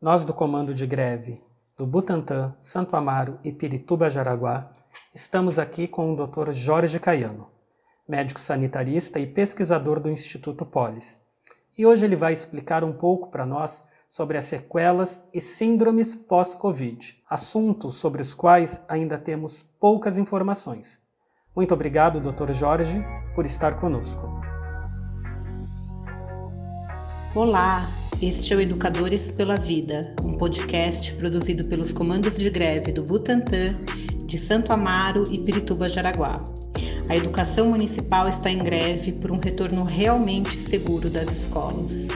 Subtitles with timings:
[0.00, 1.42] Nós do Comando de Greve
[1.76, 4.70] do Butantã, Santo Amaro e Pirituba Jaraguá
[5.12, 6.52] estamos aqui com o Dr.
[6.52, 7.50] Jorge Caiano,
[8.08, 11.20] médico sanitarista e pesquisador do Instituto Polis.
[11.76, 17.20] E hoje ele vai explicar um pouco para nós sobre as sequelas e síndromes pós-Covid,
[17.28, 21.00] assuntos sobre os quais ainda temos poucas informações.
[21.56, 22.52] Muito obrigado, Dr.
[22.52, 23.04] Jorge,
[23.34, 24.22] por estar conosco.
[27.34, 27.84] Olá,
[28.20, 33.78] este é o Educadores pela Vida, um podcast produzido pelos comandos de greve do Butantã,
[34.24, 36.44] de Santo Amaro e Pirituba Jaraguá.
[37.08, 42.08] A educação municipal está em greve por um retorno realmente seguro das escolas.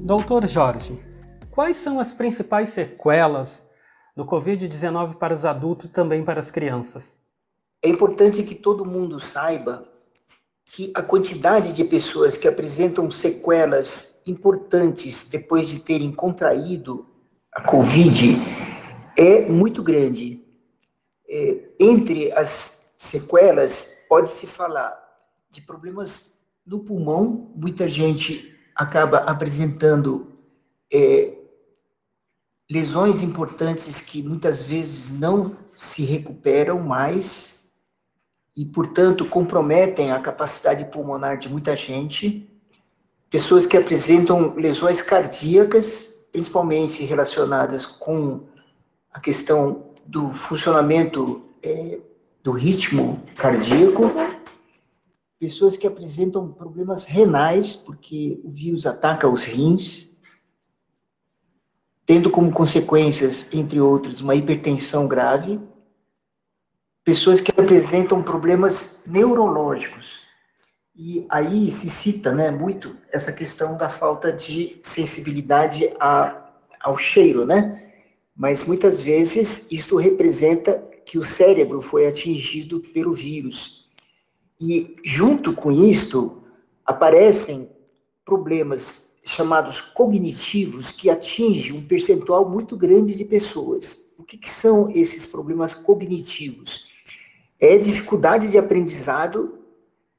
[0.00, 0.98] Doutor Jorge,
[1.52, 3.62] quais são as principais sequelas
[4.16, 7.14] do Covid-19 para os adultos e também para as crianças?
[7.80, 9.86] É importante que todo mundo saiba
[10.70, 17.06] que a quantidade de pessoas que apresentam sequelas importantes depois de terem contraído
[17.52, 18.36] a Covid
[19.16, 20.44] é muito grande.
[21.28, 24.96] É, entre as sequelas, pode-se falar
[25.50, 30.32] de problemas no pulmão, muita gente acaba apresentando
[30.92, 31.34] é,
[32.70, 37.57] lesões importantes que muitas vezes não se recuperam mais
[38.58, 42.44] e, portanto, comprometem a capacidade pulmonar de muita gente.
[43.30, 48.48] Pessoas que apresentam lesões cardíacas, principalmente relacionadas com
[49.12, 52.00] a questão do funcionamento é,
[52.42, 54.10] do ritmo cardíaco.
[55.38, 60.16] Pessoas que apresentam problemas renais, porque o vírus ataca os rins,
[62.04, 65.60] tendo como consequências, entre outros, uma hipertensão grave
[67.08, 70.20] pessoas que apresentam problemas neurológicos.
[70.94, 77.46] E aí se cita né, muito essa questão da falta de sensibilidade a, ao cheiro,
[77.46, 77.90] né?
[78.36, 83.88] Mas muitas vezes isso representa que o cérebro foi atingido pelo vírus.
[84.60, 86.42] E junto com isto
[86.84, 87.70] aparecem
[88.22, 94.12] problemas chamados cognitivos que atingem um percentual muito grande de pessoas.
[94.18, 96.87] O que, que são esses problemas cognitivos?
[97.58, 99.58] É dificuldade de aprendizado,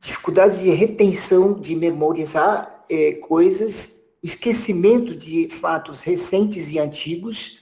[0.00, 7.60] dificuldade de retenção, de memorizar é, coisas, esquecimento de fatos recentes e antigos,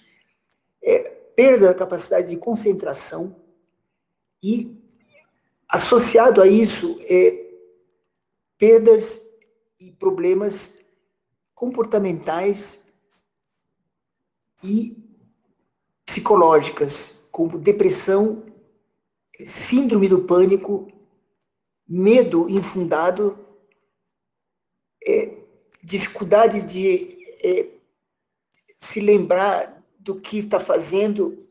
[0.83, 0.99] é,
[1.37, 3.37] perda da capacidade de concentração
[4.43, 4.77] e,
[5.69, 7.47] associado a isso, é,
[8.57, 9.29] perdas
[9.79, 10.79] e problemas
[11.55, 12.91] comportamentais
[14.63, 14.97] e
[16.07, 18.48] psicológicas, como depressão
[19.47, 20.91] síndrome do pânico,
[21.87, 23.39] medo infundado,
[25.07, 25.37] é,
[25.83, 27.69] dificuldade de é,
[28.79, 31.47] se lembrar do que está fazendo.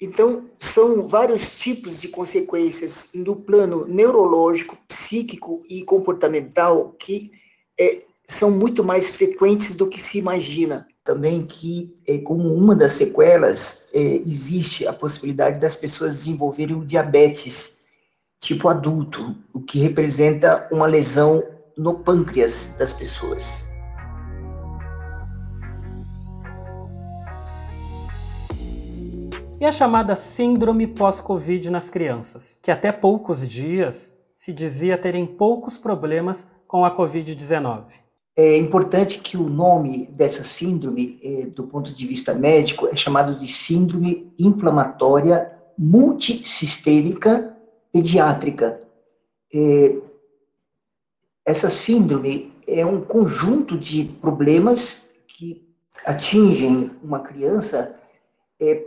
[0.00, 7.32] Então, são vários tipos de consequências no plano neurológico, psíquico e comportamental que
[7.78, 12.92] é, são muito mais frequentes do que se imagina também que, é, como uma das
[12.92, 17.76] sequelas, é, existe a possibilidade das pessoas desenvolverem o diabetes
[18.40, 21.42] tipo adulto, o que representa uma lesão
[21.78, 23.64] no pâncreas das pessoas.
[29.58, 35.78] E a chamada síndrome pós-Covid nas crianças, que até poucos dias se dizia terem poucos
[35.78, 38.05] problemas com a Covid-19.
[38.36, 43.34] É importante que o nome dessa síndrome, é, do ponto de vista médico, é chamado
[43.38, 47.56] de síndrome inflamatória multissistêmica
[47.90, 48.78] pediátrica.
[49.54, 49.96] É,
[51.46, 55.66] essa síndrome é um conjunto de problemas que
[56.04, 57.98] atingem uma criança
[58.60, 58.84] é,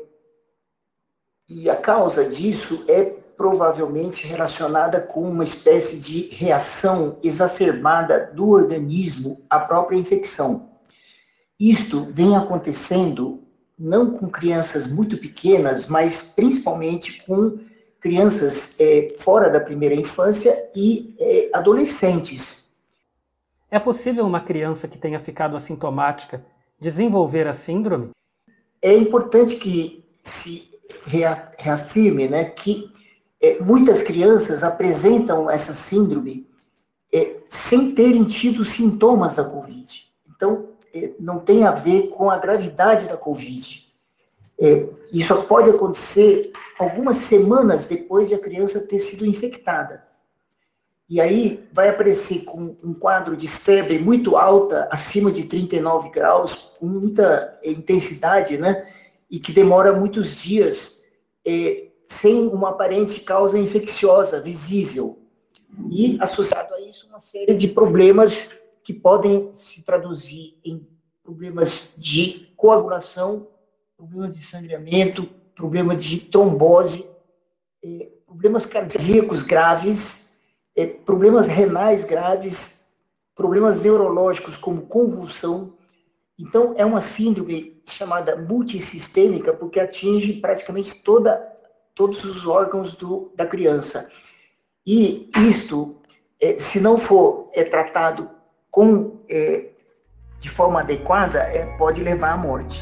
[1.48, 9.42] e a causa disso é provavelmente relacionada com uma espécie de reação exacerbada do organismo
[9.50, 10.72] à própria infecção.
[11.58, 13.42] Isto vem acontecendo
[13.78, 17.58] não com crianças muito pequenas, mas principalmente com
[18.02, 22.78] crianças é, fora da primeira infância e é, adolescentes.
[23.72, 26.46] É possível uma criança que tenha ficado assintomática
[26.78, 28.10] desenvolver a síndrome?
[28.82, 32.99] É importante que se reafirme né, que
[33.42, 36.48] é, muitas crianças apresentam essa síndrome
[37.12, 40.06] é, sem terem tido sintomas da Covid.
[40.36, 43.88] Então, é, não tem a ver com a gravidade da Covid.
[44.60, 50.08] É, isso pode acontecer algumas semanas depois de a criança ter sido infectada.
[51.10, 56.72] e aí vai aparecer com um quadro de febre muito alta, acima de 39 graus,
[56.80, 58.88] com muita intensidade, né?
[59.28, 61.04] E que demora muitos dias,
[61.44, 65.20] é, sem uma aparente causa infecciosa visível.
[65.90, 70.86] E associado a isso, uma série de problemas que podem se traduzir em
[71.24, 73.48] problemas de coagulação,
[73.96, 77.08] problemas de sangramento, problema de trombose,
[77.84, 80.20] é, problemas cardíacos graves
[80.80, 82.88] é, problemas renais graves,
[83.36, 85.74] problemas neurológicos como convulsão.
[86.38, 91.46] Então, é uma síndrome chamada multissistêmica, porque atinge praticamente toda,
[92.00, 94.10] todos os órgãos do, da criança.
[94.88, 96.02] E isto,
[96.40, 98.32] é, se não for é, tratado
[98.72, 99.70] com, é,
[100.40, 101.46] de forma adequada,
[101.78, 102.80] pode levar à morte.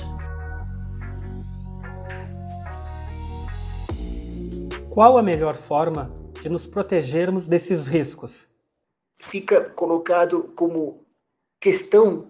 [4.91, 8.47] Qual a melhor forma de nos protegermos desses riscos?
[9.17, 11.03] Fica colocado como
[11.59, 12.29] questão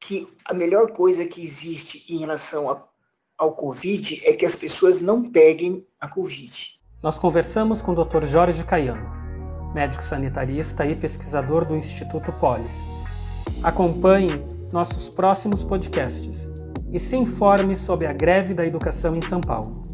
[0.00, 2.82] que a melhor coisa que existe em relação a,
[3.38, 6.78] ao Covid é que as pessoas não peguem a Covid.
[7.02, 8.24] Nós conversamos com o Dr.
[8.24, 9.10] Jorge Caiano,
[9.74, 12.84] médico sanitarista e pesquisador do Instituto Polis.
[13.62, 14.30] Acompanhe
[14.72, 16.50] nossos próximos podcasts
[16.90, 19.85] e se informe sobre a greve da educação em São Paulo.